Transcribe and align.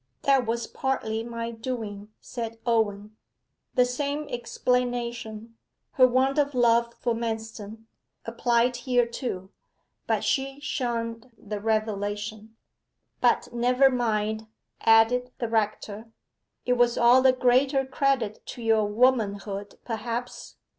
'That 0.23 0.47
was 0.47 0.65
partly 0.65 1.21
my 1.21 1.51
doing,' 1.51 2.09
said 2.19 2.57
Owen. 2.65 3.15
The 3.75 3.85
same 3.85 4.25
explanation 4.31 5.57
her 5.91 6.07
want 6.07 6.39
of 6.39 6.55
love 6.55 6.95
for 6.95 7.13
Manston 7.13 7.85
applied 8.25 8.77
here 8.77 9.05
too, 9.05 9.51
but 10.07 10.23
she 10.23 10.59
shunned 10.59 11.29
the 11.37 11.59
revelation. 11.59 12.55
'But 13.21 13.53
never 13.53 13.91
mind,' 13.91 14.47
added 14.79 15.33
the 15.37 15.47
rector, 15.47 16.07
'it 16.65 16.73
was 16.73 16.97
all 16.97 17.21
the 17.21 17.31
greater 17.31 17.85
credit 17.85 18.43
to 18.47 18.63
your 18.63 18.85
womanhood, 18.85 19.77
perhaps. 19.85 20.55